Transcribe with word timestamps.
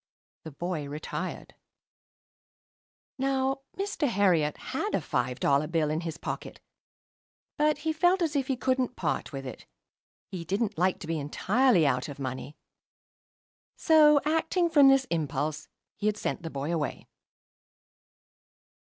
The 0.45 0.51
boy 0.51 0.89
retired. 0.89 1.53
Now, 3.19 3.61
Mr. 3.77 4.07
Herriot 4.07 4.57
had 4.71 4.95
a 4.95 4.99
five 4.99 5.39
dollar 5.39 5.67
bill 5.67 5.91
in 5.91 6.01
his 6.01 6.17
pocket; 6.17 6.59
but, 7.55 7.77
he 7.85 7.93
felt 7.93 8.23
as 8.23 8.35
if 8.35 8.47
he 8.47 8.57
couldn't 8.57 8.95
part 8.95 9.31
with 9.31 9.45
it. 9.45 9.67
He 10.25 10.43
didn't 10.43 10.75
like 10.79 10.97
to 11.01 11.05
be 11.05 11.19
entirely 11.19 11.85
out 11.85 12.09
of 12.09 12.17
money. 12.17 12.57
So, 13.77 14.19
acting 14.25 14.71
from 14.71 14.87
this 14.87 15.05
impulse, 15.11 15.67
he 15.97 16.07
had 16.07 16.17
sent 16.17 16.41
the 16.41 16.49
boy 16.49 16.73
away. 16.73 17.07